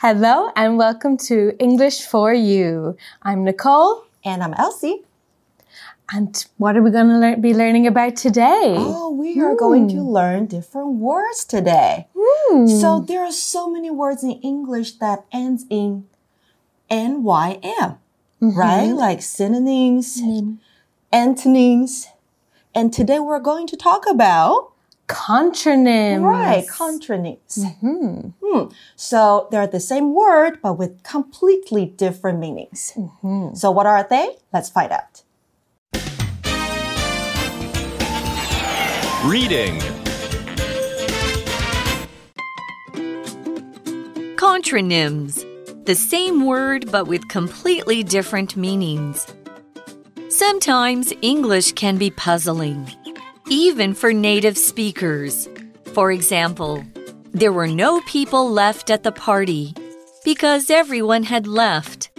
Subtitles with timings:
[0.00, 2.96] Hello and welcome to English for You.
[3.20, 4.04] I'm Nicole.
[4.24, 5.02] And I'm Elsie.
[6.12, 8.76] And what are we going to lear be learning about today?
[8.78, 10.08] Oh, we are going to hmm.
[10.08, 12.06] learn different words today.
[12.16, 12.68] Hmm.
[12.68, 16.06] So there are so many words in English that ends in
[16.88, 18.56] NYM, mm-hmm.
[18.56, 18.92] right?
[18.92, 20.22] Like synonyms,
[21.10, 22.06] antonyms.
[22.72, 24.67] And today we're going to talk about
[25.08, 26.22] Contronyms.
[26.22, 27.64] Right, contronyms.
[27.80, 28.68] Hmm.
[28.94, 32.92] So they're the same word, but with completely different meanings.
[33.54, 34.36] So what are they?
[34.52, 35.22] Let's find out.
[39.24, 39.80] Reading.
[44.36, 45.44] Contronyms.
[45.86, 49.26] The same word but with completely different meanings.
[50.28, 52.92] Sometimes English can be puzzling,
[53.50, 55.48] even for native speakers.
[55.94, 56.84] For example,
[57.32, 59.74] there were no people left at the party
[60.24, 62.10] because everyone had left.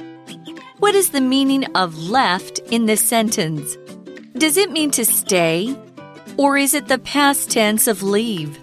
[0.79, 3.77] What is the meaning of left in this sentence?
[4.37, 5.75] Does it mean to stay?
[6.37, 8.57] Or is it the past tense of leave?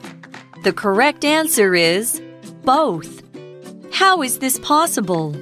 [0.65, 2.21] The correct answer is
[2.65, 3.23] both.
[3.93, 5.37] How is this possible?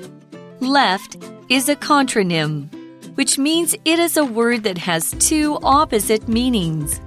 [0.60, 1.16] Left
[1.48, 2.68] is a contronym,
[3.16, 7.00] which means it is a word that has two opposite meanings.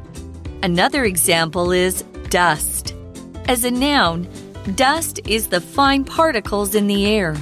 [0.63, 2.95] Another example is dust.
[3.47, 4.27] As a noun,
[4.75, 7.36] dust is the fine particles in the air.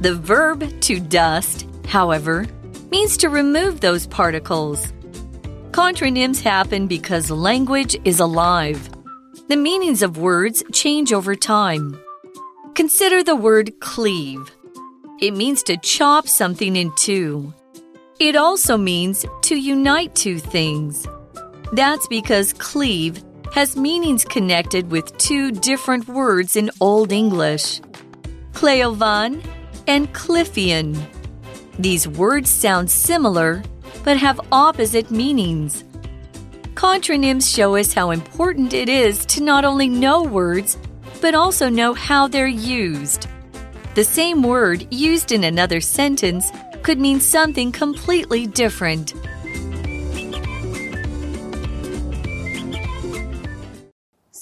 [0.00, 2.46] The verb to dust, however,
[2.90, 4.92] means to remove those particles.
[5.70, 8.90] Contronyms happen because language is alive.
[9.48, 11.98] The meanings of words change over time.
[12.74, 14.50] Consider the word cleave.
[15.20, 17.54] It means to chop something in two.
[18.20, 21.06] It also means to unite two things.
[21.72, 23.22] That's because cleave
[23.52, 27.80] has meanings connected with two different words in Old English
[28.52, 29.44] Cleofan
[29.86, 30.98] and Clifian.
[31.78, 33.62] These words sound similar
[34.04, 35.84] but have opposite meanings.
[36.74, 40.78] Contronyms show us how important it is to not only know words,
[41.20, 43.26] but also know how they're used.
[43.94, 49.14] The same word used in another sentence could mean something completely different.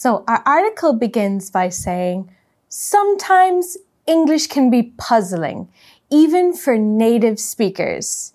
[0.05, 2.31] So our article begins by saying,
[2.69, 5.71] sometimes English can be puzzling,
[6.11, 8.35] even for native speakers.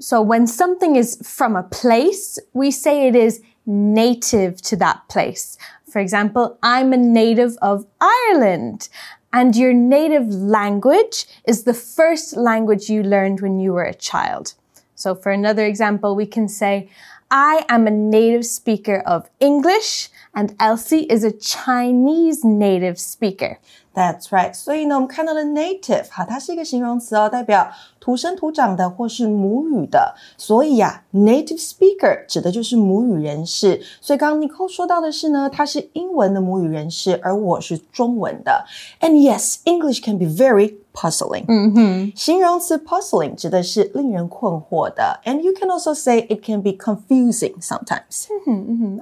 [0.00, 5.56] So when something is from a place, we say it is native to that place.
[5.88, 8.88] For example, I'm a native of Ireland.
[9.32, 14.54] And your native language is the first language you learned when you were a child.
[14.96, 16.88] So for another example, we can say,
[17.30, 23.57] I am a native speaker of English and Elsie is a Chinese native speaker.
[23.93, 24.53] That's right.
[24.53, 27.71] 所以呢，我们看到的 native 哈，它是一个形容词哦，代表
[28.03, 30.15] 土生土长的或是母语的。
[30.37, 33.81] 所以呀、啊、，native speaker 指的就是母语人士。
[34.01, 38.65] 所以刚刚 Nicole 说到的是呢，他是英文的母语人士，而我是中文的。
[39.01, 41.45] And yes, English can be very puzzling.
[41.47, 45.19] 嗯哼，形容词 puzzling 指的是令人困惑的。
[45.23, 48.27] And you can also say it can be confusing sometimes.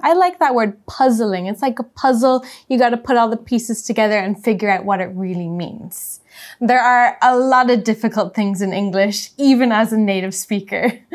[0.00, 1.52] I like that word puzzling.
[1.52, 2.44] It's like a puzzle.
[2.68, 6.20] You got to put all the pieces together and figure out what it really means.
[6.59, 10.99] There are a lot of difficult things in English, even as a native speaker.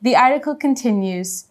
[0.00, 1.46] The article continues.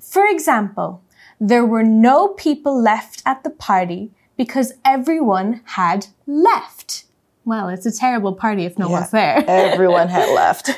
[0.00, 1.02] For example,
[1.38, 7.04] there were no people left at the party because everyone had left.
[7.44, 9.44] Well, it's a terrible party if no one's there.
[9.48, 10.70] Everyone had left.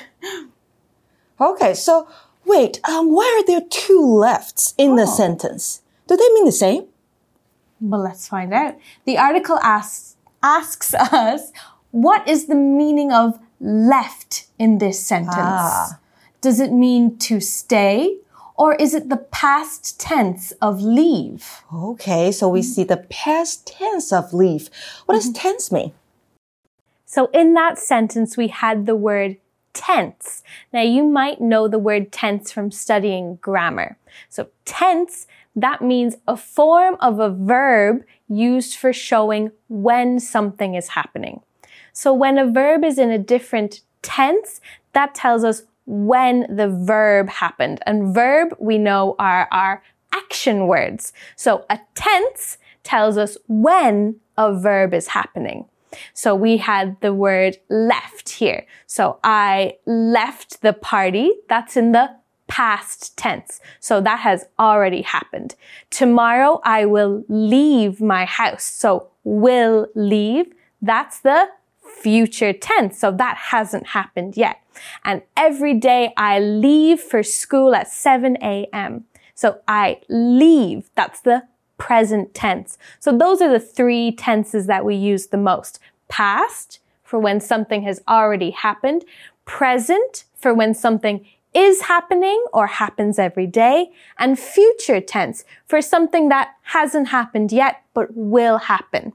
[1.41, 2.09] Okay, so
[2.45, 5.83] wait, um, why are there two lefts in the sentence?
[6.09, 6.87] Do they mean the same?
[7.81, 8.77] Well, let's find out.
[9.05, 10.08] The article asks,
[10.43, 11.53] asks us,
[11.91, 15.37] what is the meaning of left in this sentence?
[15.37, 15.99] Ah.
[16.41, 18.19] Does it mean to stay
[18.56, 21.62] or is it the past tense of leave?
[21.72, 24.69] Okay, so we see the past tense of leave.
[25.06, 25.93] What does tense mean?
[27.07, 29.36] So in that sentence, we had the word
[29.78, 30.42] tense.
[30.72, 33.97] Now you might know the word tense from studying grammar.
[34.28, 40.89] So tense, that means a form of a verb used for showing when something is
[40.89, 41.41] happening.
[41.92, 44.60] So when a verb is in a different tense,
[44.95, 47.80] that tells us when the verb happened.
[47.86, 49.83] And verb, we know, are our
[50.13, 51.13] action words.
[51.36, 55.66] So a tense tells us when a verb is happening.
[56.15, 58.67] So we had the word left here.
[58.87, 61.31] So I left the party.
[61.49, 63.61] That's in the past tense.
[63.79, 65.55] So that has already happened.
[65.91, 68.65] Tomorrow I will leave my house.
[68.65, 70.47] So will leave.
[70.83, 71.49] That's the
[72.03, 72.99] future tense.
[72.99, 74.61] So that hasn't happened yet.
[75.05, 79.05] And every day I leave for school at 7 a.m.
[79.35, 80.91] So I leave.
[80.95, 81.45] That's the
[81.78, 82.77] present tense.
[83.01, 85.78] So those are the three tenses that we use the most.
[86.09, 89.04] Past for when something has already happened.
[89.45, 93.91] Present for when something is happening or happens every day.
[94.19, 99.15] And future tense for something that hasn't happened yet, but will happen.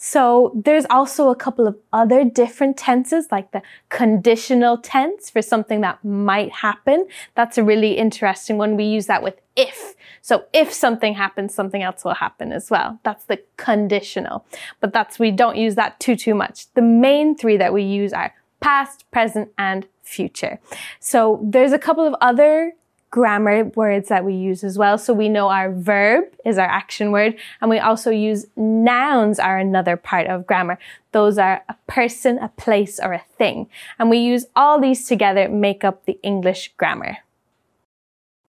[0.00, 5.80] So there's also a couple of other different tenses like the conditional tense for something
[5.80, 7.08] that might happen.
[7.34, 8.76] That's a really interesting one.
[8.76, 9.77] We use that with if.
[10.22, 12.98] So if something happens, something else will happen as well.
[13.02, 14.44] That's the conditional.
[14.80, 16.72] But that's, we don't use that too, too much.
[16.74, 20.58] The main three that we use are past, present, and future.
[21.00, 22.72] So there's a couple of other
[23.10, 24.98] grammar words that we use as well.
[24.98, 29.58] So we know our verb is our action word, and we also use nouns are
[29.58, 30.78] another part of grammar.
[31.12, 33.68] Those are a person, a place, or a thing.
[33.98, 37.18] And we use all these together make up the English grammar.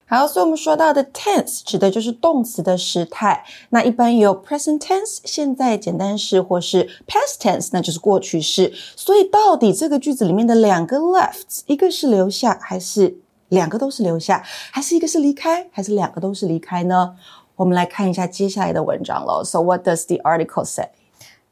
[0.07, 3.45] 好，所以我们说到的 tense 指的就是动词的时态。
[3.69, 8.73] 那一般有 present tense 现在简单式，或是 past tense 那就是过去式。
[8.97, 13.19] 所以到底这个句子里面的两个 left，一个是留下，还是
[13.51, 14.43] 两个都是留下，
[14.73, 17.15] 还是一个是离开，还是两个都是离开呢？
[17.55, 19.45] 我们来看一下接下来的文章喽。
[19.45, 20.89] So what does the article say?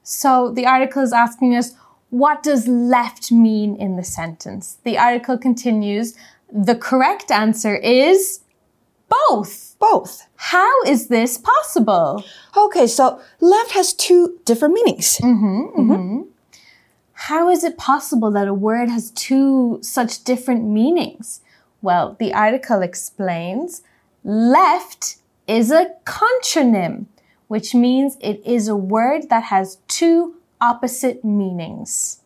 [0.02, 1.74] So the article is asking us,
[2.10, 4.78] what does left mean in the sentence?
[4.82, 6.14] The article continues,
[6.50, 8.40] the correct answer is
[9.29, 9.75] both.
[9.79, 10.27] Both.
[10.35, 12.23] How is this possible?
[12.55, 15.19] Okay, so left has two different meanings.
[15.21, 16.21] Mm-hmm, mm-hmm.
[17.13, 21.41] How is it possible that a word has two such different meanings?
[21.81, 23.81] Well, the article explains
[24.23, 25.17] left
[25.47, 27.05] is a contronym,
[27.47, 32.21] which means it is a word that has two opposite meanings.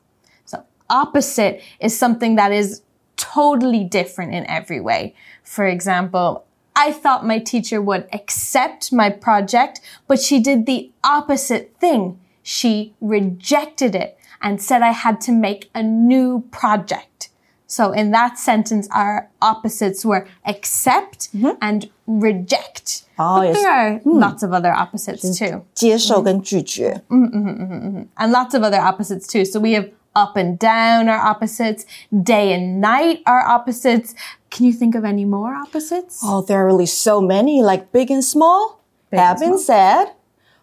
[0.45, 2.81] So opposite is something that is
[3.17, 5.15] totally different in every way.
[5.43, 6.46] For example,
[6.76, 12.18] I thought my teacher would accept my project, but she did the opposite thing.
[12.42, 17.28] She rejected it and said I had to make a new project.
[17.66, 21.56] So in that sentence, our opposites were accept mm-hmm.
[21.62, 23.04] and reject.
[23.18, 23.56] Oh, but yes.
[23.56, 24.20] there are mm.
[24.20, 25.62] lots of other opposites too.
[25.74, 27.02] 接受跟拒绝.
[27.08, 29.46] Mm-hmm, and lots of other opposites too.
[29.46, 31.86] So we have up and down are opposites.
[32.12, 34.14] Day and night are opposites.
[34.50, 36.20] Can you think of any more opposites?
[36.22, 38.80] Oh, there are really so many, like big and small.
[39.10, 40.12] Big have been said.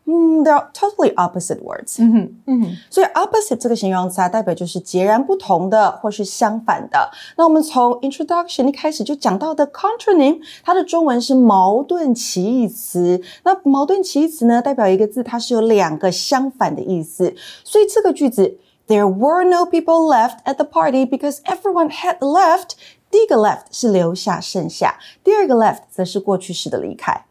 [0.08, 2.00] Mm, they're totally opposite words.
[2.00, 7.12] 嗯哼，嗯哼，所以 opposite 这个形容词啊，代表就是截然不同的或是相反的。
[7.38, 13.22] 那我们从 introduction 一开始就讲到的 contronym，它的中文是矛盾歧义词。
[13.44, 17.36] 那矛盾歧义词呢，代表一个字它是有两个相反的意思。
[17.64, 18.58] 所以这个句子
[18.88, 22.72] There were no people left at the party because everyone had left。
[23.14, 27.26] 第一个 left 是留下剩下，第二个 left 则是过去式的离开。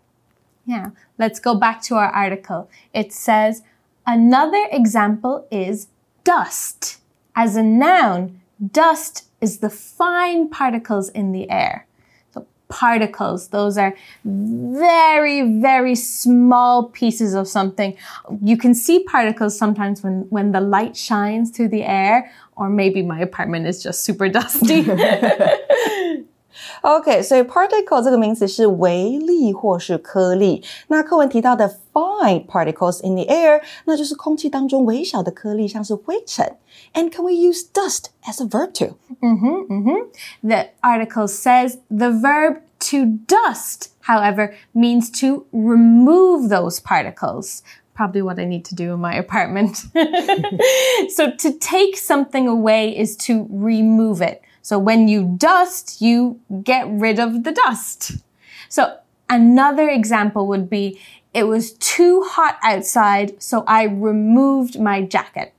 [0.66, 0.90] Yeah.
[1.16, 2.66] Let's go back to our article.
[2.92, 3.62] It says,
[4.04, 5.86] another example is
[6.24, 6.98] dust.
[7.34, 11.86] As a noun, dust is the fine particles in the air.
[12.34, 13.94] So particles, those are
[14.24, 17.96] very, very small pieces of something.
[18.42, 23.02] You can see particles sometimes when, when the light shines through the air, or maybe
[23.02, 24.84] my apartment is just super dusty.
[26.82, 30.62] OK，所以 particle 这个名词是微粒或是颗粒。
[30.88, 36.56] 那课文提到的 fine particles in the air，那就是空气当中微小的颗粒，像是灰尘。
[36.94, 38.96] And can we use dust as a verb too?
[39.20, 40.48] Mm-hmm, mm-hmm.
[40.48, 47.60] The article says the verb to dust, however, means to remove those particles
[47.93, 49.77] probably what I need to do in my apartment.
[51.09, 54.41] so to take something away is to remove it.
[54.61, 58.13] So when you dust, you get rid of the dust.
[58.69, 58.97] So
[59.29, 60.99] another example would be,
[61.33, 65.52] it was too hot outside, so I removed my jacket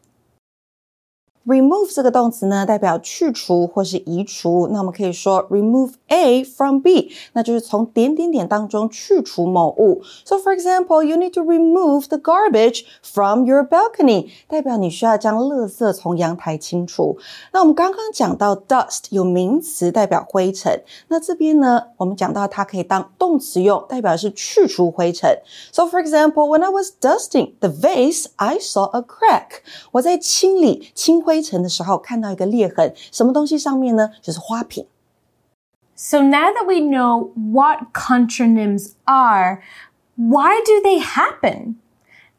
[1.48, 4.68] remove 这个动词呢，代表去除或是移除。
[4.72, 10.04] 那我们可以说 remove A from B，那就是从点点点当中去除某物。
[10.26, 17.18] So for example, you need to remove the garbage from your balcony，代表你需要将垃圾从阳台清除。
[17.52, 25.40] 那我们刚刚讲到 dust 有名词代表灰尘，那这边呢，我们讲到它可以当动词用，代表是去除灰尘。
[25.72, 29.64] So for example, when I was dusting the vase, I saw a crack。
[29.94, 31.33] 我在清理清灰。
[31.34, 34.12] 灰尘的时候看到一个裂痕，什么东西上面呢？
[34.22, 34.86] 就是花瓶。
[35.96, 39.62] So now that we know what contronyms are,
[40.16, 41.76] why do they happen?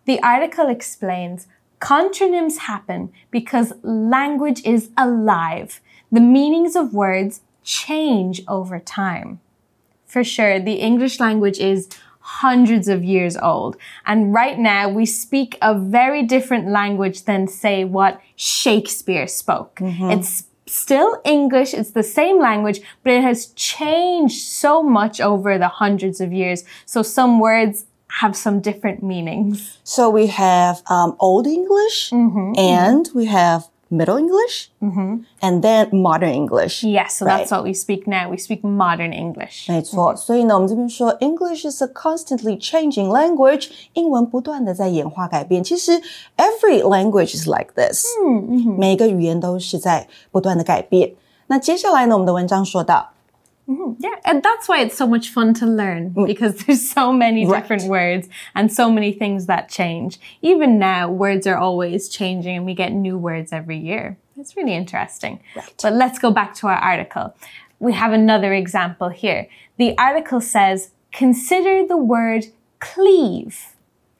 [0.04, 1.46] The article explains
[1.80, 5.80] Contronyms happen because language is alive.
[6.12, 9.40] The meanings of words change over time.
[10.06, 11.88] For sure, the English language is
[12.25, 13.77] hundreds of years old.
[14.07, 19.77] And right now we speak a very different language than say what Shakespeare spoke.
[20.11, 21.75] It's still English.
[21.75, 26.63] It's the same language, but it has changed so much over the hundreds of years.
[26.87, 29.77] So some words have some different meanings.
[29.83, 32.11] So we have um, Old English
[32.57, 34.68] and we have Middle English
[35.40, 36.84] and then Modern English.
[36.84, 37.50] Yes, so that's Right.
[37.50, 38.30] what we speak now.
[38.30, 39.68] We speak modern English.
[39.68, 45.64] 没错，所以呢，我们这边说 English is a constantly changing language，英文不断的在演化改变。
[45.64, 46.00] 其实
[46.36, 48.06] every language is like this，
[48.78, 51.14] 每一个语言都是在不断的改变。
[51.48, 53.10] 那接下来呢，我们的文章说到
[53.67, 53.93] Mm-hmm.
[53.99, 56.27] Yeah, and that's why it's so much fun to learn mm.
[56.27, 57.61] because there's so many Right.
[57.61, 60.19] different words and so many things that change.
[60.41, 64.17] Even now, words are always changing and we get new words every year.
[64.37, 65.39] It's really interesting.
[65.81, 67.33] But let's go back to our article.
[67.79, 69.47] We have another example here.
[69.77, 72.45] The article says, consider the word
[72.79, 73.75] cleave.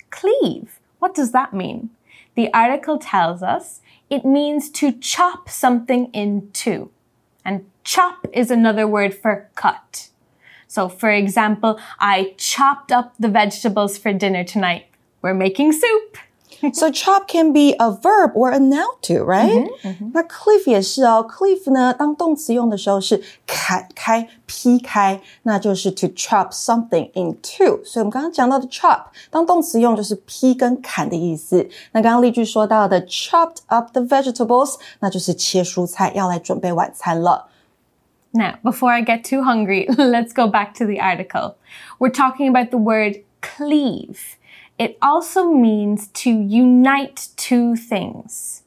[0.10, 0.80] Cleave.
[1.00, 1.90] What does that mean?
[2.36, 6.90] The article tells us it means to chop something in two.
[7.44, 10.09] And chop is another word for cut.
[10.67, 14.85] So, for example, I chopped up the vegetables for dinner tonight.
[15.23, 16.19] We're making soup.
[16.75, 19.67] So chop can be a verb or a noun too, right?
[20.12, 27.83] 那 cleave 也是哦，cleave 呢，当动词用的时候是砍开、劈开，那就是 to chop something in two。
[27.83, 31.67] 所以我们刚刚讲到的 chop，当动词用就是劈跟砍的意思。
[31.93, 37.47] 那刚刚例句说到的 chopped up the vegetables，那就是切蔬菜，要来准备晚餐了。
[38.36, 41.58] Now, before I get too hungry, let's go back to the article.
[42.00, 44.36] We're talking about the word cleave.
[44.77, 48.63] It also means to unite two things.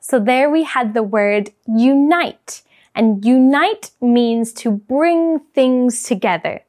[0.00, 2.60] So there we had the word unite.
[2.94, 6.60] And unite means to bring things together.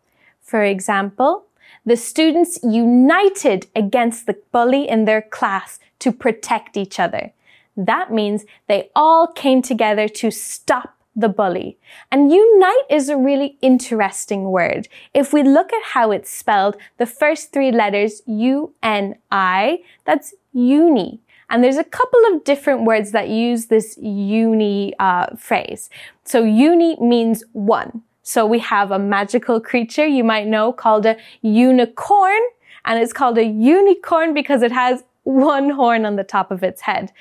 [0.42, 1.48] For example,
[1.86, 7.34] the students united against the bully in their class to protect each other.
[7.76, 11.78] That means they all came together to stop the bully.
[12.12, 14.88] And unite is a really interesting word.
[15.14, 21.20] If we look at how it's spelled, the first three letters, U-N-I, that's uni.
[21.50, 25.90] And there's a couple of different words that use this uni uh, phrase.
[26.24, 28.04] So uni means one.
[28.24, 32.40] So we have a magical creature you might know called a unicorn.
[32.86, 36.82] And it's called a unicorn because it has one horn on the top of its
[36.82, 37.12] head.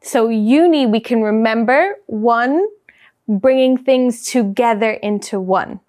[0.00, 2.66] So uni, we can remember one,
[3.31, 5.79] bringing things together into one.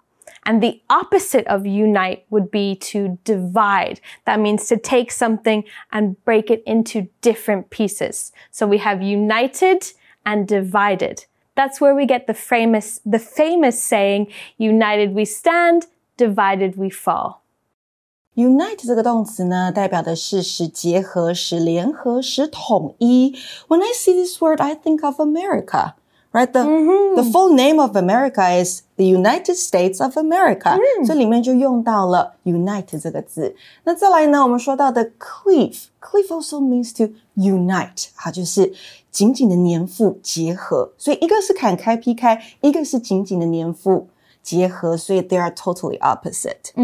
[0.45, 3.99] And the opposite of unite would be to divide.
[4.25, 8.31] That means to take something and break it into different pieces.
[8.51, 9.93] So we have united
[10.25, 11.25] and divided.
[11.55, 15.87] That's where we get the famous, the famous saying, united we stand,
[16.17, 17.41] divided we fall.
[18.35, 23.37] Unite 这个动词呢，代表的是使结合、使联合、使统一。
[23.67, 25.95] When I see this word, I think of America.
[26.33, 26.63] Right, the
[27.15, 33.55] the full name of America is the United States of America，、所以里面就用到了 unite 这个字。
[33.83, 38.71] 那再来呢，我们说到的 cleave，cleave also means to unite，它就是
[39.09, 40.91] 紧紧的粘附、结合。
[40.99, 44.07] 所以一个是砍开、劈开，一个是紧紧的粘附、
[44.43, 46.75] 结合，所以 they are totally opposite。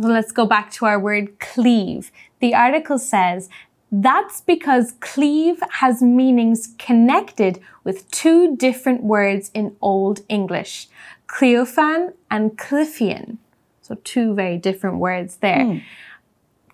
[0.00, 2.10] So let's go back to our word cleave.
[2.38, 3.48] The article says
[3.95, 10.87] that's because cleave has meanings connected with two different words in Old English,
[11.27, 13.37] Cleofan and Clifian.
[13.83, 15.63] So two very different words there.
[15.63, 15.77] Hmm.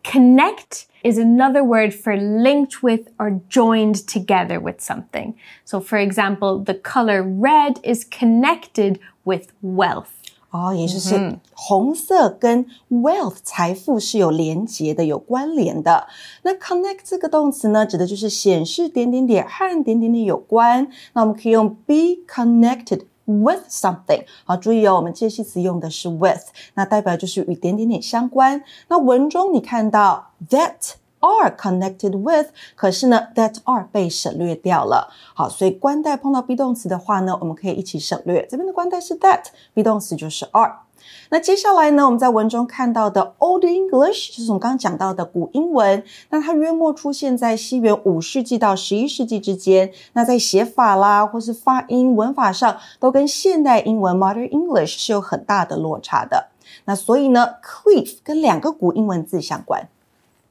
[0.05, 5.35] Connect is another word for linked with or joined together with something.
[5.65, 10.18] So for example, the color red is connected with wealth.
[10.51, 16.07] 哦，也就是红色跟 wealth 财富是有连结的、有关联的。
[16.41, 20.87] 那 connect 这个动词呢，指的就是显示点点点和点点点有关。
[21.13, 24.25] 那我们可以用 be connected with something。
[24.43, 28.63] 好，注意哦，我们介系词用的是 with，那代表就是与点点点相关。
[28.87, 30.95] 那文中你看到 that。
[31.19, 35.11] Are connected with，可是呢，that are 被省略掉了。
[35.33, 38.45] 好，所以关代碰到 be 动词的话呢，我们可以一起省略。
[38.49, 40.79] 这边的关代是 that，be 动词就是 are。
[41.31, 49.91] 那接下来呢，我们在文中看到的 Old English 就是我们刚刚讲到的古英文，那它约莫出现在西元五世纪到十一世纪之间。
[50.13, 56.49] 那在写法啦，或是发音、文法上，都跟现代英文 Modern English 是有很大的落差的。
[56.85, 59.88] 那所以呢，cleave 跟两个古英文字相关。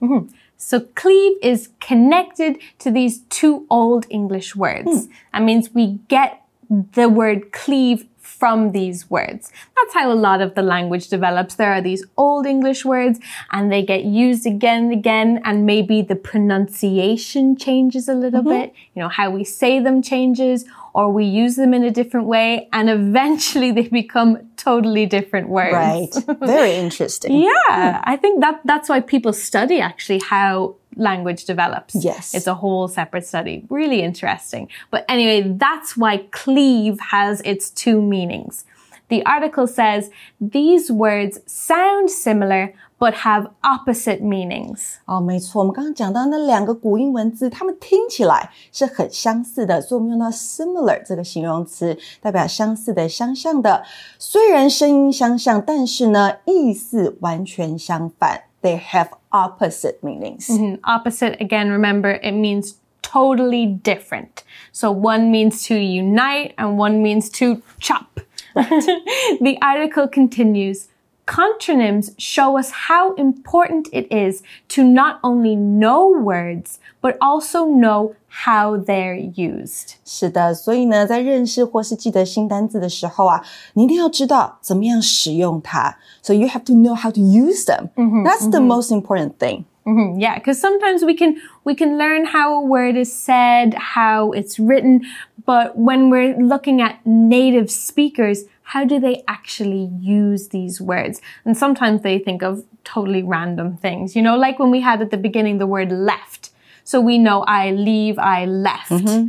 [0.00, 5.06] 嗯哼 So cleave is connected to these two old English words.
[5.06, 5.12] Hmm.
[5.32, 8.06] That means we get the word cleave
[8.38, 9.50] from these words.
[9.74, 11.54] That's how a lot of the language develops.
[11.54, 13.18] There are these old English words
[13.50, 18.60] and they get used again and again and maybe the pronunciation changes a little mm-hmm.
[18.60, 18.74] bit.
[18.94, 22.68] You know, how we say them changes or we use them in a different way
[22.72, 25.72] and eventually they become totally different words.
[25.72, 26.12] Right.
[26.56, 27.30] Very interesting.
[27.48, 31.94] Yeah, I think that that's why people study actually how language develops.
[31.94, 32.34] Yes.
[32.34, 33.56] It's a whole separate study.
[33.70, 34.68] Really interesting.
[34.90, 38.64] But anyway, that's why cleave has its two meanings.
[39.08, 40.10] The article says
[40.40, 44.95] these words sound similar but have opposite meanings.
[45.05, 53.83] 哦，没错，我们刚刚讲到那两个古英文字，它们听起来是很相似的，所以我们用到 similar 这个形容词，代表相似的、相像的。
[54.17, 58.43] 虽然声音相像，但是呢，意思完全相反。
[58.62, 60.47] They have opposite meanings.
[60.47, 64.45] And opposite, again, remember, it means totally different.
[64.71, 68.21] So one means to unite and one means to chop.
[68.53, 70.88] the article continues.
[71.27, 78.15] Contronyms show us how important it is to not only know words, but also know
[78.27, 79.93] how they're used.
[80.03, 83.41] 是的，所以呢，在认识或是记得新单字的时候啊，
[83.73, 85.97] 你一定要知道怎么样使用它。
[86.21, 87.91] So you have to know how to use them.
[88.25, 89.63] That's the most important thing.
[89.85, 94.31] Mhm, Yeah, because sometimes we can we can learn how a word is said, how
[94.33, 95.03] it's written,
[95.45, 101.22] but when we're looking at native speakers, how do they actually use these words?
[101.46, 105.10] And sometimes they think of totally random things, you know, like when we had at
[105.10, 106.50] the beginning the word left.
[106.84, 108.90] So we know I leave, I left.
[108.90, 109.28] Mm-hmm.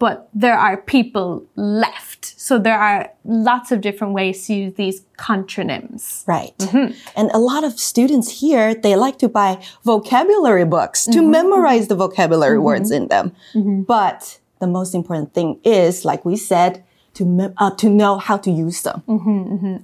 [0.00, 2.24] But there are people left.
[2.24, 6.26] So there are lots of different ways to use these contronyms.
[6.26, 6.58] Right.
[6.58, 6.94] Mm-hmm.
[7.14, 11.30] And a lot of students here, they like to buy vocabulary books to mm-hmm.
[11.30, 13.36] memorize the vocabulary words in them.
[13.86, 16.82] But the most important thing is, like we said,
[17.19, 19.01] to, mem- uh, to know how to use them.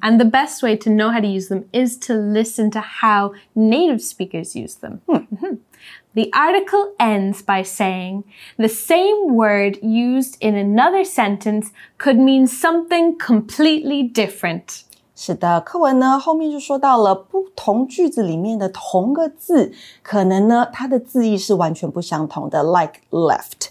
[0.02, 3.34] And the best way to know how to use them is to listen to how
[3.56, 5.02] native speakers use them.
[5.08, 5.60] Mhm.
[6.14, 8.26] The article ends by saying
[8.58, 14.84] the same word used in another sentence could mean something completely different.
[15.16, 23.70] 是的，课文呢后面就说到了不同句子里面的同个字，可能呢它的字义是完全不相同的，like left.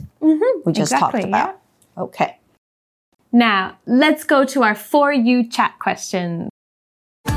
[0.64, 1.54] We just exactly, talked about.
[1.96, 2.36] Okay.
[3.35, 6.47] Now, let's go to our For You chat questions.
[7.27, 7.33] For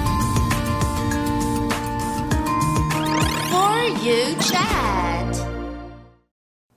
[4.06, 5.34] you chat.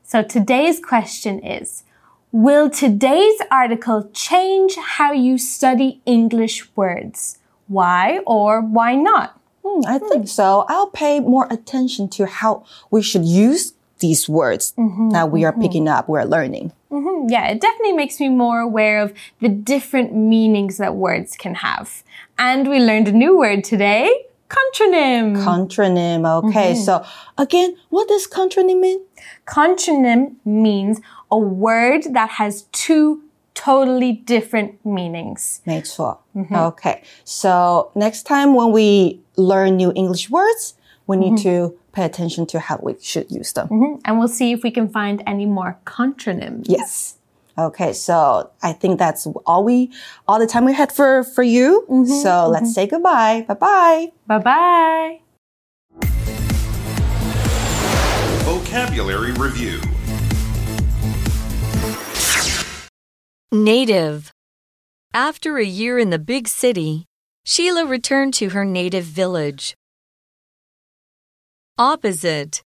[0.02, 1.84] So today's question is
[2.32, 7.38] Will today's article change how you study English words?
[7.68, 9.40] Why or why not?
[9.64, 10.66] Hmm, I think so.
[10.68, 14.74] I'll pay more attention to how we should use these words
[15.12, 16.72] that we are picking up, we're learning.
[16.92, 21.56] Hmm, Yeah, it definitely makes me more aware of the different meanings that words can
[21.56, 22.04] have.
[22.38, 24.10] And we learned a new word today
[24.50, 25.38] contronym.
[25.42, 26.26] Contronym.
[26.44, 26.76] Okay.
[26.76, 27.04] So
[27.38, 29.00] again, what does contronym mean?
[29.48, 31.00] Contronym means
[31.32, 33.22] a word that has two
[33.54, 35.62] totally different meanings.
[35.66, 36.18] 没错.
[36.36, 37.02] Okay.
[37.24, 40.74] So next time when we learn new English words,
[41.12, 41.72] we need mm-hmm.
[41.74, 43.68] to pay attention to how we should use them.
[43.68, 44.00] Mm-hmm.
[44.06, 46.66] And we'll see if we can find any more contronyms.
[46.68, 47.18] Yes.
[47.58, 49.92] Okay, so I think that's all we
[50.28, 51.86] all the time we had for for you.
[51.90, 52.22] Mm-hmm.
[52.24, 53.46] so let's say goodbye.
[53.48, 54.12] Bye bye.
[54.26, 55.20] Bye bye.
[58.46, 59.80] Vocabulary Review
[63.52, 64.32] Native.
[65.14, 67.06] After a year in the big city,
[67.44, 69.76] Sheila returned to her native village.
[71.78, 72.62] Opposite.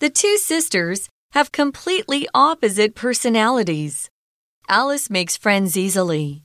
[0.00, 4.10] The two sisters have completely opposite personalities.
[4.68, 6.42] Alice makes friends easily,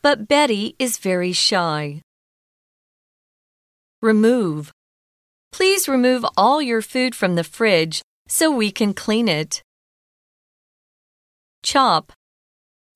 [0.00, 2.00] but Betty is very shy.
[4.00, 4.70] Remove.
[5.50, 9.62] Please remove all your food from the fridge so we can clean it.
[11.62, 12.12] Chop.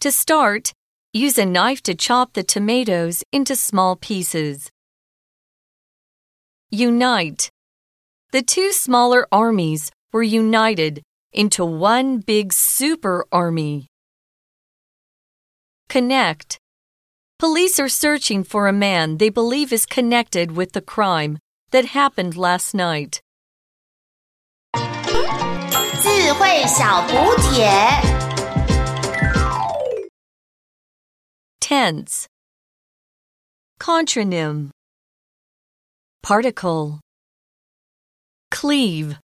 [0.00, 0.72] To start,
[1.12, 4.70] use a knife to chop the tomatoes into small pieces.
[6.70, 7.50] Unite.
[8.31, 13.87] The two smaller armies were united into one big super army.
[15.89, 16.57] Connect.
[17.39, 21.37] Police are searching for a man they believe is connected with the crime
[21.71, 23.21] that happened last night.
[26.03, 27.69] 智慧小补帖。
[31.59, 32.27] Tense.
[33.79, 34.69] Contronym.
[36.21, 36.99] Particle.
[38.50, 39.18] Cleave.